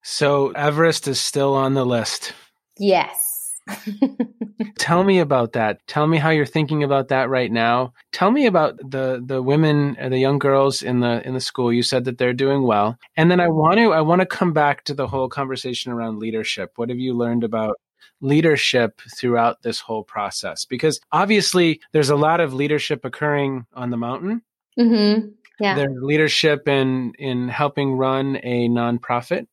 [0.02, 2.32] So Everest is still on the list.
[2.78, 3.60] Yes.
[4.78, 5.86] Tell me about that.
[5.86, 7.94] Tell me how you're thinking about that right now.
[8.12, 11.72] Tell me about the the women, uh, the young girls in the in the school.
[11.72, 14.52] You said that they're doing well, and then I want to I want to come
[14.52, 16.72] back to the whole conversation around leadership.
[16.76, 17.80] What have you learned about
[18.20, 20.66] leadership throughout this whole process?
[20.66, 24.42] Because obviously there's a lot of leadership occurring on the mountain,
[24.78, 25.28] Mm-hmm.
[25.60, 25.74] Yeah.
[25.76, 29.46] There's leadership in in helping run a nonprofit.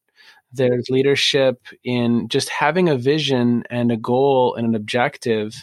[0.54, 5.56] There's leadership in just having a vision and a goal and an objective.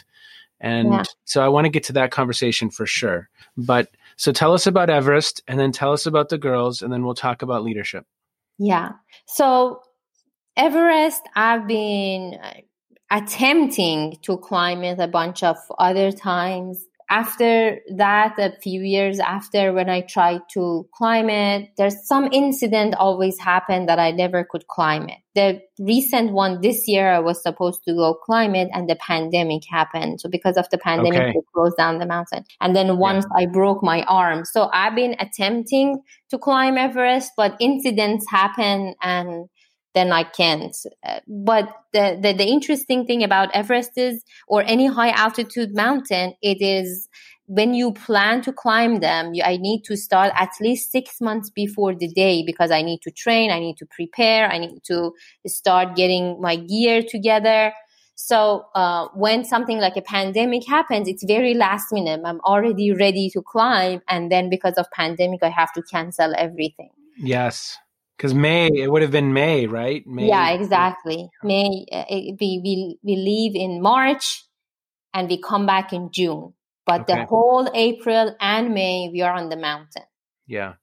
[0.59, 1.03] And Yeah.
[1.25, 3.29] so I want to get to that conversation for sure.
[3.57, 7.03] But so tell us about Everest and then tell us about the girls and then
[7.05, 8.05] we'll talk about leadership.
[8.57, 8.91] Yeah.
[9.25, 9.81] So
[10.57, 12.53] Everest, I've been uh,
[13.09, 16.85] attempting to climb it a bunch of other times.
[17.11, 22.93] After that, a few years after when I tried to climb it, there's some incident
[22.93, 25.17] always happened that I never could climb it.
[25.33, 29.63] The recent one this year, I was supposed to go climb it and the pandemic
[29.67, 30.21] happened.
[30.21, 31.31] So because of the pandemic, Okay.
[31.33, 32.43] they closed down the mountain.
[32.61, 34.45] And then once I broke my arm.
[34.45, 39.49] So I've been attempting to climb Everest, but incidents happen and
[39.99, 40.75] then I can't.
[41.07, 46.27] Uh, But the, the, the interesting thing about Everest is, or any high altitude mountain,
[46.41, 47.09] it is
[47.57, 51.49] when you plan to climb them, you, I need to start at least six months
[51.49, 55.13] before the day because I need to train, I need to prepare, I need to
[55.47, 57.73] start getting my gear together.
[58.13, 58.39] So
[58.75, 62.21] uh, when something like a pandemic happens, it's very last minute.
[62.23, 66.91] I'm already ready to climb, and then because of pandemic, I have to cancel everything.
[67.17, 67.77] Yes.
[68.19, 70.05] Because May, it would have been May, right?
[70.05, 70.27] May.
[70.27, 71.29] Yeah, exactly.
[71.41, 74.43] May uh, it- we we we leave in March,
[75.13, 76.51] and we come back in June.
[76.85, 77.13] But Okay.
[77.13, 80.03] the whole April and May, we are on the mountain.
[80.47, 80.73] Yeah.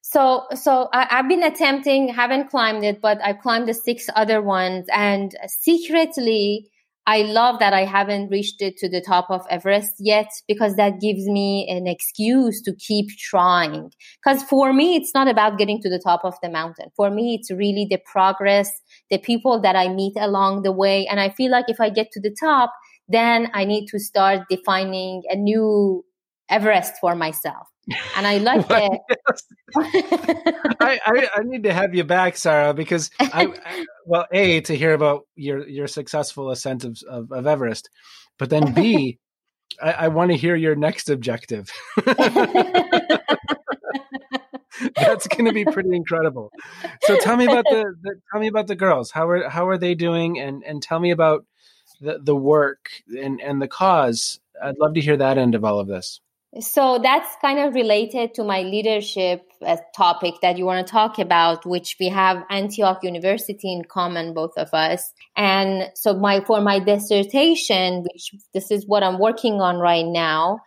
[0.00, 4.40] So, so I, I've been attempting, haven't climbed it, but I've climbed the six other
[4.40, 4.86] ones.
[4.90, 6.70] And secretly,
[7.04, 11.00] I love that I haven't reached it to the top of Everest yet because that
[11.00, 13.90] gives me an excuse to keep trying.
[14.24, 16.90] Because for me, it's not about getting to the top of the mountain.
[16.94, 18.70] For me, it's really the progress,
[19.10, 21.06] the people that I meet along the way.
[21.08, 22.72] And I feel like if I get to the top,
[23.08, 26.04] then I need to start defining a new
[26.48, 27.71] Everest for myself.
[28.16, 29.00] And I like it.
[30.80, 34.76] I, I, I need to have you back, Sara, because I, I well, a to
[34.76, 37.90] hear about your your successful ascent of of, of Everest,
[38.38, 39.18] but then b,
[39.80, 41.70] I, I want to hear your next objective.
[44.96, 46.50] That's going to be pretty incredible.
[47.02, 49.10] So tell me about the, the tell me about the girls.
[49.10, 50.38] How are how are they doing?
[50.38, 51.44] And and tell me about
[52.00, 54.40] the the work and and the cause.
[54.62, 56.20] I'd love to hear that end of all of this.
[56.60, 61.18] So that's kind of related to my leadership uh, topic that you want to talk
[61.18, 65.14] about, which we have Antioch University in common, both of us.
[65.34, 70.60] And so my for my dissertation, which this is what I'm working on right now,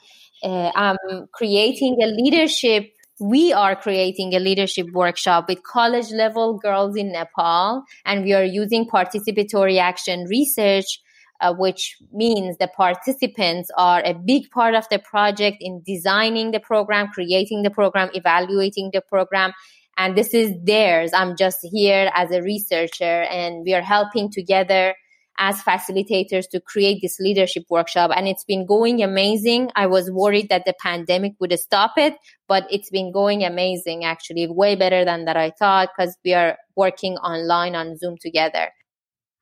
[0.44, 0.98] uh, I'm
[1.34, 2.92] creating a leadership.
[3.20, 8.44] We are creating a leadership workshop with college level girls in Nepal, and we are
[8.44, 11.00] using participatory action research
[11.42, 16.60] uh, which means the participants are a big part of the project in designing the
[16.60, 19.54] program, creating the program, evaluating the program.
[19.98, 21.12] And this is theirs.
[21.14, 24.96] I'm just here as a researcher, and we are helping together
[25.38, 28.12] as facilitators to create this leadership workshop.
[28.16, 29.72] And it's been going amazing.
[29.76, 32.16] I was worried that the pandemic would stop it,
[32.48, 36.58] but it's been going amazing, actually, way better than that I thought, because we are
[36.76, 38.70] working online on Zoom together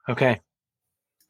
[0.10, 0.42] Okay.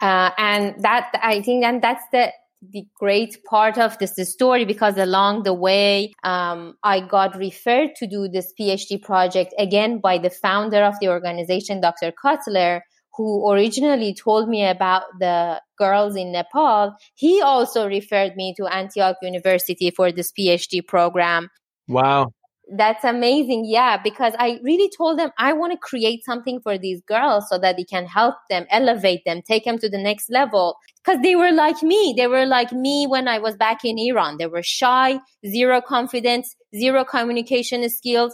[0.04, 2.32] Uh, and that I think, and that's the
[2.72, 8.08] the great part of this story because along the way, um, I got referred to
[8.08, 12.14] do this PhD project again by the founder of the organization, Dr.
[12.14, 12.84] Cutler,
[13.16, 16.96] who originally told me about the girls in Nepal.
[17.16, 21.50] He also referred me to Antioch University for this PhD program
[21.88, 22.34] Wow.
[22.72, 23.66] That's amazing.
[23.68, 27.58] Yeah, because I really told them I want to create something for these girls so
[27.60, 30.78] that we can help them, elevate them, take them to the next level.
[31.04, 32.14] Because they were like me.
[32.16, 34.38] They were like me when I was back in Iran.
[34.38, 38.34] They were shy, zero confidence, zero communication skills,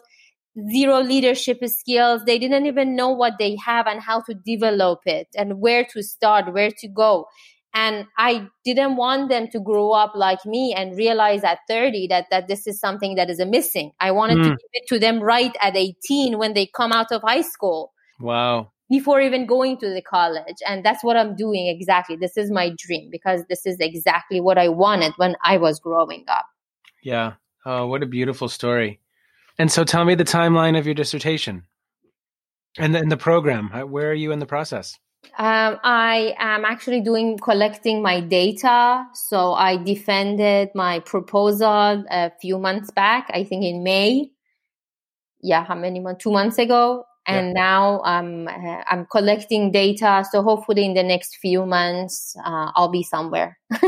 [0.72, 2.24] zero leadership skills.
[2.26, 6.04] They didn't even know what they have and how to develop it and where to
[6.04, 7.26] start, where to go.
[7.74, 12.26] And I didn't want them to grow up like me and realize at 30 that,
[12.32, 13.92] that this is something that is a missing.
[14.00, 14.58] I wanted to Mm.
[14.58, 18.72] give it to them right at 18 when they come out of high school Wow.
[18.90, 20.58] before even going to the college.
[20.68, 22.16] And that's what I'm doing exactly.
[22.16, 26.26] This is my dream because this is exactly what I wanted when I was growing
[26.28, 26.46] up.
[27.04, 27.34] Yeah.
[27.66, 29.00] Oh, what a beautiful story.
[29.60, 31.66] And so tell me the timeline of your dissertation
[32.80, 33.70] and then the program.
[33.90, 34.98] Where are you in the process?
[35.38, 39.06] Um, I am actually doing collecting my data.
[39.14, 44.32] So I defended my proposal a few months back, I think in May.
[45.42, 46.24] Yeah, how many months?
[46.24, 47.06] Two months ago.
[47.26, 50.26] And now I'm uh, I'm collecting data.
[50.32, 53.60] So hopefully in the next few months, uh, I'll be somewhere.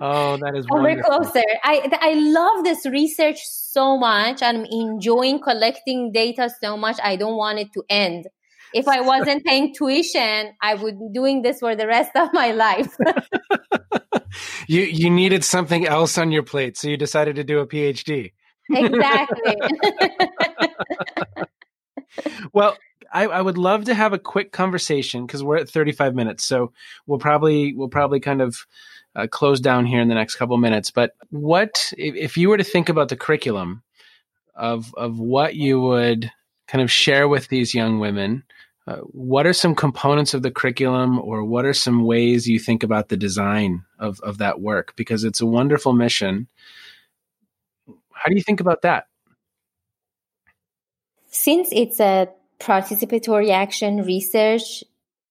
[0.00, 1.42] Oh, that is we're closer.
[1.62, 4.42] I I love this research so much.
[4.42, 6.98] I'm enjoying collecting data so much.
[7.02, 8.26] I don't want it to end.
[8.74, 12.52] If I wasn't paying tuition, I would be doing this for the rest of my
[12.52, 12.96] life.
[14.66, 18.32] You you needed something else on your plate, so you decided to do a PhD.
[18.70, 19.56] exactly.
[22.52, 22.76] Well,
[23.12, 26.72] I, I would love to have a quick conversation because we're at 35 minutes, so
[27.06, 28.66] we'll probably we'll probably kind of
[29.16, 30.92] uh, close down here in the next couple minutes.
[30.92, 33.82] But what if, if you were to think about the curriculum
[34.54, 36.30] of of what you would
[36.68, 38.44] kind of share with these young women?
[38.86, 42.82] Uh, what are some components of the curriculum, or what are some ways you think
[42.82, 44.94] about the design of of that work?
[44.96, 46.48] Because it's a wonderful mission.
[48.12, 49.06] How do you think about that?
[51.28, 52.28] Since it's a
[52.60, 54.84] participatory action research,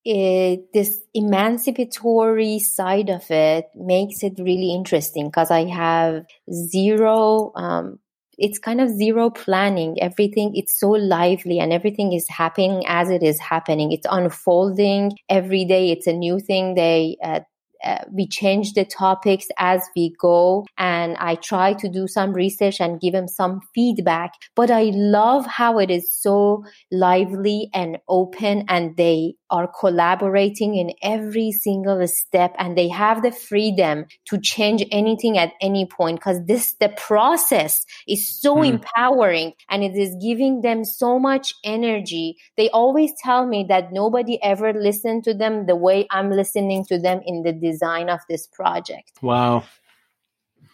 [0.06, 8.00] it, this emancipatory side of it makes it really interesting because I have zero, um,
[8.44, 9.96] it's kind of zero planning.
[10.02, 13.94] Everything, it's so lively and everything is happening as it is happening.
[13.94, 15.92] It's unfolding every day.
[15.92, 16.76] It's a new thing.
[16.76, 17.40] They, uh,
[17.86, 22.80] uh, we change the topics as we go and i try to do some research
[22.80, 26.64] and give them some feedback but i love how it is so
[26.94, 33.32] lively and open and they are collaborating in every single step and they have the
[33.32, 38.70] freedom to change anything at any point because this the process is so Mm.
[38.74, 44.42] empowering and it is giving them so much energy they always tell me that nobody
[44.44, 48.48] ever listened to them the way i'm listening to them in the design of this
[48.48, 49.64] project Wow.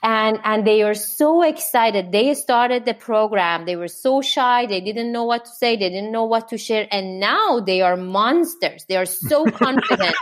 [0.01, 2.11] And and they are so excited.
[2.11, 3.65] They started the program.
[3.65, 4.65] They were so shy.
[4.65, 5.75] They didn't know what to say.
[5.75, 6.87] They didn't know what to share.
[6.91, 8.85] And now they are monsters.
[8.87, 10.15] They are so confident.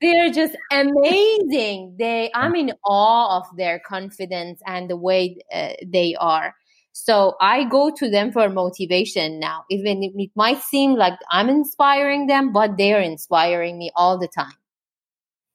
[0.00, 1.96] They're just amazing.
[1.98, 6.54] They i'm in awe of their confidence and the way uh, they are.
[6.92, 9.64] So i go to them for motivation now.
[9.68, 14.59] Even it might seem like i'm inspiring them but they're inspiring me all the time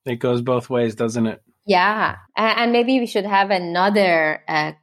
[0.06, 1.42] It goes both ways, doesn't it?
[1.66, 4.74] yeah, and maybe we should have another uh,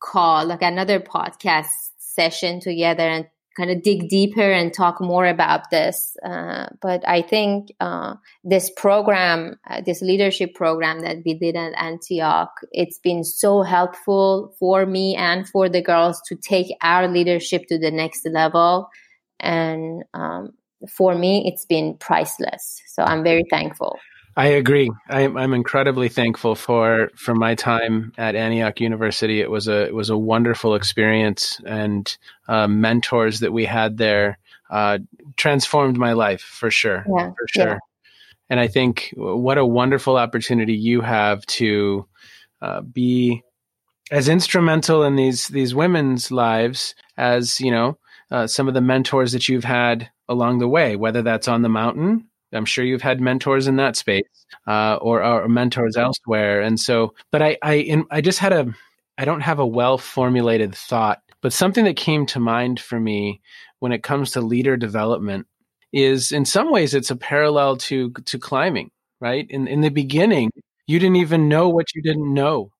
[0.00, 5.70] call, like another podcast session together, and kind of dig deeper and talk more about
[5.70, 6.16] this.
[6.22, 11.72] Uh, but I think uh, this program, uh, this leadership program that we did at
[11.82, 17.66] Antioch, it's been so helpful for me and for the girls to take our leadership
[17.68, 18.88] to the next level.
[19.40, 20.50] And um,
[20.88, 22.82] for me, it's been priceless.
[22.86, 23.98] So I'm very thankful.
[24.36, 24.90] I agree.
[25.08, 29.40] I'm, I'm incredibly thankful for for my time at Antioch University.
[29.40, 32.16] It was a it was a wonderful experience, and
[32.48, 34.38] uh, mentors that we had there
[34.70, 34.98] uh,
[35.36, 37.66] transformed my life for sure, Yeah, for sure.
[37.66, 37.78] yeah.
[38.48, 42.06] And I think what a wonderful opportunity you have to
[42.62, 43.42] uh, be
[44.10, 47.98] as instrumental in these these women's lives as you know
[48.30, 51.68] uh, some of the mentors that you've had along the way, whether that's on the
[51.68, 52.28] mountain.
[52.52, 56.60] I'm sure you've had mentors in that space uh, or, or mentors elsewhere.
[56.60, 58.74] And so, but I, I, in, I just had a,
[59.18, 63.40] I don't have a well formulated thought, but something that came to mind for me
[63.78, 65.46] when it comes to leader development
[65.92, 68.90] is in some ways it's a parallel to, to climbing,
[69.20, 69.46] right?
[69.50, 70.50] In, in the beginning,
[70.86, 72.72] you didn't even know what you didn't know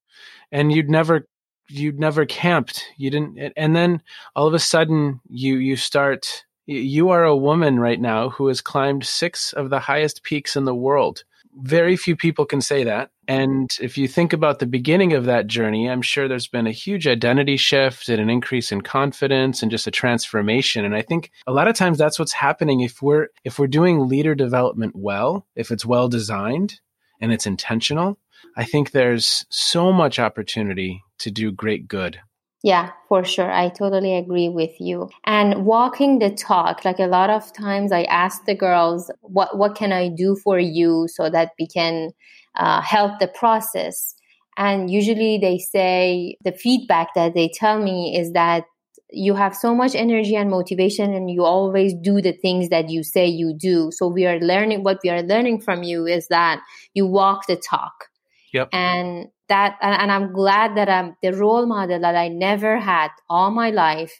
[0.52, 1.26] and you'd never
[1.68, 4.02] you'd never camped you didn't and then
[4.34, 8.60] all of a sudden you you start you are a woman right now who has
[8.60, 11.24] climbed six of the highest peaks in the world.
[11.52, 13.10] Very few people can say that.
[13.26, 16.72] And if you think about the beginning of that journey i'm sure there's been a
[16.72, 20.84] huge identity shift and an increase in confidence and just a transformation.
[20.84, 22.80] And i think a lot of times that's what's happening.
[22.80, 26.80] If we're if we're doing leader development well if it's well designed
[27.20, 28.16] and it's intentional
[28.56, 32.20] I think there's so much opportunity to do great good.
[32.62, 33.50] Yeah, for sure.
[33.50, 35.08] I totally agree with you.
[35.24, 39.74] And walking the talk, like a lot of times I ask the girls, what, what
[39.74, 42.10] can I do for you so that we can
[42.56, 44.14] uh, help the process?
[44.58, 48.64] And usually they say the feedback that they tell me is that
[49.10, 53.02] you have so much energy and motivation and you always do the things that you
[53.02, 53.90] say you do.
[53.90, 56.60] So we are learning, what we are learning from you is that
[56.92, 58.09] you walk the talk.
[58.52, 58.68] Yep.
[58.72, 63.50] And that, and, I'm glad that I'm the role model that I never had all
[63.50, 64.12] my life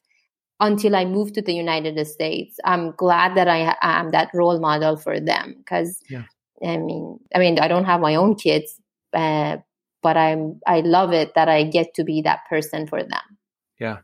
[0.59, 2.59] until I moved to the United States.
[2.65, 6.25] I'm glad that I am that role model for them because, Yeah.
[6.63, 8.79] I mean, I mean, I don't have my own kids,
[9.15, 9.57] uh,
[10.03, 13.39] but I'm, I love it that I get to be that person for them.
[13.79, 13.99] Yeah.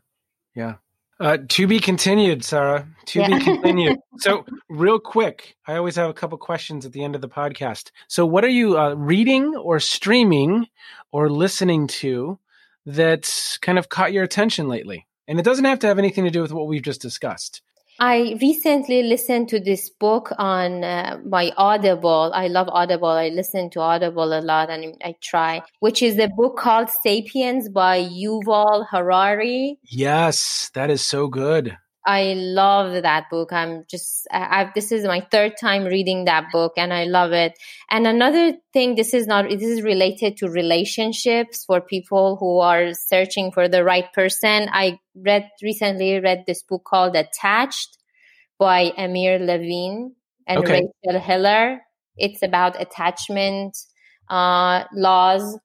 [0.55, 0.75] Yeah.
[1.19, 2.87] Uh, to be continued, Sara.
[3.07, 3.27] To yeah.
[3.27, 3.97] be continued.
[4.17, 7.91] so, real quick, I always have a couple questions at the end of the podcast.
[8.07, 10.67] So, what are you uh, reading or streaming
[11.11, 12.37] or listening to
[12.85, 15.07] that's kind of caught your attention lately?
[15.27, 17.61] And it doesn't have to have anything to do with what we've just discussed.
[17.99, 22.31] I recently listened to this book on uh, my Audible.
[22.33, 23.07] I love Audible.
[23.07, 27.69] I listen to Audible a lot and I try, which is a book called Sapiens
[27.69, 29.79] by Yuval Harari.
[29.83, 31.77] Yes, that is so good.
[32.07, 33.51] I love that book.
[33.51, 37.59] I'm just, I've, this is my third time reading that book and I love it.
[37.89, 42.93] And another thing, this is not, this is related to relationships for people who are
[42.93, 44.69] searching for the right person.
[44.71, 47.97] I read, recently read this book called Attached
[48.57, 50.15] by Amir Levine
[50.47, 50.87] and okay.
[51.03, 51.81] Rachel Heller.
[52.15, 53.77] It's about attachment,
[54.29, 55.59] uh, laws.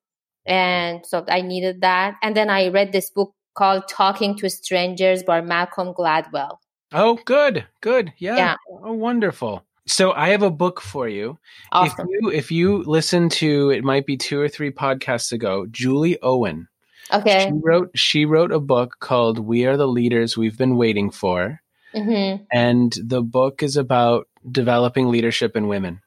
[0.44, 2.16] And so I needed that.
[2.20, 6.58] And then I read this book called Talking to Strangers by Malcolm Gladwell.
[6.92, 8.56] Oh, good, good, yeah, yeah.
[8.70, 9.64] oh, wonderful.
[9.86, 11.38] So I have a book for you.
[11.72, 12.06] Awesome.
[12.08, 16.18] If you if you listen to it might be two or three podcasts ago, Julie
[16.22, 16.68] Owen.
[17.12, 17.46] Okay.
[17.46, 21.60] She wrote she wrote a book called We Are the Leaders We've Been Waiting For.
[21.94, 22.44] Mm-hmm.
[22.52, 26.00] And the book is about developing leadership in women.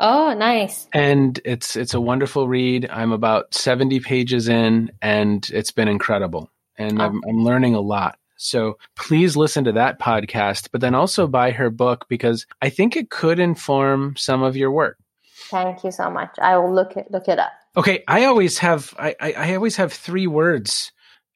[0.00, 0.86] Oh, nice.
[0.92, 2.88] And it's it's a wonderful read.
[2.90, 6.50] I'm about 70 pages in and it's been incredible.
[6.76, 7.04] And oh.
[7.04, 8.18] I'm I'm learning a lot.
[8.36, 12.96] So please listen to that podcast, but then also buy her book because I think
[12.96, 14.96] it could inform some of your work.
[15.50, 16.30] Thank you so much.
[16.40, 17.50] I will look it look it up.
[17.76, 20.92] Okay, I always have I, I, I always have three words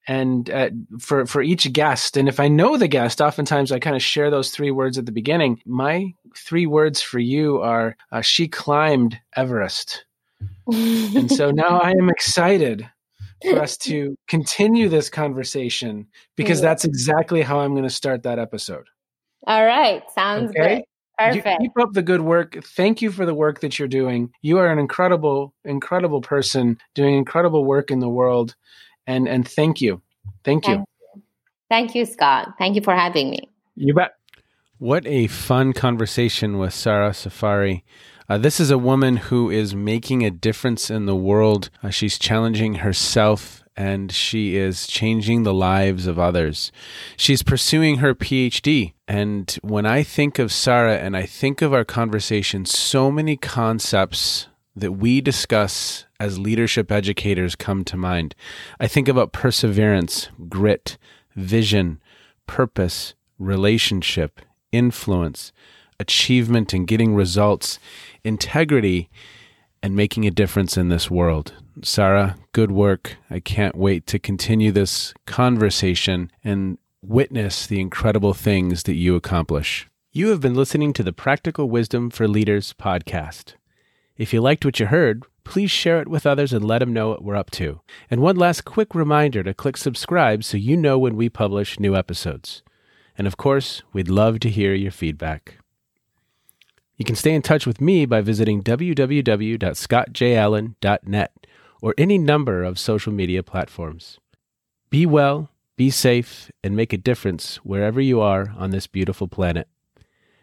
[0.09, 3.97] and uh, for for each guest and if i know the guest oftentimes i kind
[3.97, 8.21] of share those three words at the beginning my three words for you are uh,
[8.21, 10.05] she climbed everest
[10.67, 12.89] and so now i am excited
[13.43, 18.39] for us to continue this conversation because that's exactly how i'm going to start that
[18.39, 18.87] episode
[19.47, 20.61] all right sounds okay?
[20.61, 20.85] great
[21.19, 21.47] Perfect.
[21.47, 22.65] You keep up the good work.
[22.65, 24.33] Thank you for the work that you're doing.
[24.41, 28.57] You are an incredible, incredible person doing incredible work in the world
[29.07, 30.01] and and thank you
[30.45, 30.85] thank you
[31.69, 34.17] thank you scott thank you for having me you bet
[34.79, 37.85] what a fun conversation with sara Safari.
[38.29, 41.71] Uh, this is a woman who is making a difference in the world.
[41.83, 46.73] Uh, she's challenging herself and she is changing the lives of others.
[47.17, 48.95] She's pursuing her PhD.
[49.07, 54.49] And when I think of Sara and I think of our conversation, so many concepts
[54.75, 58.37] that we discuss as leadership educators come to mind.
[58.79, 60.97] I think about perseverance, grit,
[61.35, 62.01] vision,
[62.47, 65.53] purpose, relationship, influence,
[65.99, 67.81] achievement and getting results,
[68.23, 69.11] integrity,
[69.83, 71.55] and making a difference in this world.
[71.83, 73.17] Sara, good work.
[73.29, 79.89] I can't wait to continue this conversation and witness the incredible things that you accomplish.
[80.13, 83.55] You have been listening to the Practical Wisdom for Leaders podcast.
[84.17, 87.09] If you liked what you heard, please share it with others and let them know
[87.09, 87.81] what we're up to.
[88.11, 91.97] And one last quick reminder to click subscribe so you know when we publish new
[91.97, 92.63] episodes.
[93.17, 95.59] And of course, we'd love to hear your feedback.
[96.97, 101.47] You can stay in touch with me by visiting www.scottjallen.net
[101.81, 104.21] or any number of social media platforms.
[104.89, 109.69] Be well, be safe, and make a difference wherever you are on this beautiful planet.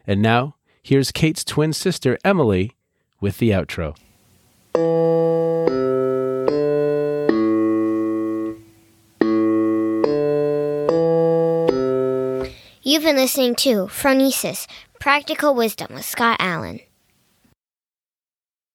[0.06, 2.76] And now, here's Kate's twin sister, Emily
[3.22, 3.96] with the outro.
[12.82, 14.68] You've been listening to Phronesis
[15.00, 16.80] Practical Wisdom with Scott Allen.